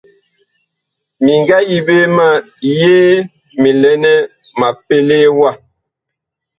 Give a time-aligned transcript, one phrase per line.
[1.23, 2.27] Mi nga yi ɓe ma
[2.79, 3.09] yee
[3.61, 4.13] mi lɛ nɛ
[4.59, 5.49] ma pelee wa.